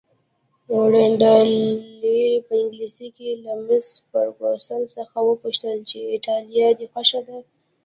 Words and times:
رینالډي 0.93 2.21
په 2.45 2.53
انګلیسي 2.61 3.07
کې 3.15 3.29
له 3.43 3.53
مس 3.65 3.87
فرګوسن 4.09 4.81
څخه 4.95 5.17
وپوښتل 5.23 5.77
چې 5.89 5.97
ایټالیه 6.13 6.69
دې 6.77 6.85
خوښه 6.91 7.19
ده؟ 7.27 7.37